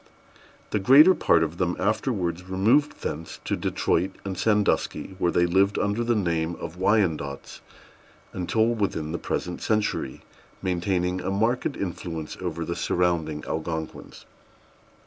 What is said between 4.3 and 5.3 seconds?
Sandusky,